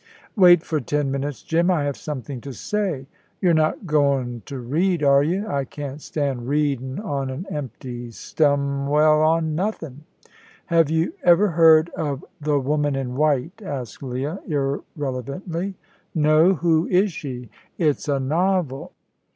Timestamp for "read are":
4.57-5.21